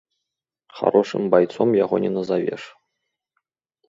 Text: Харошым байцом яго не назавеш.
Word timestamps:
Харошым 0.77 1.23
байцом 1.35 1.69
яго 1.83 1.95
не 2.05 2.11
назавеш. 2.17 2.61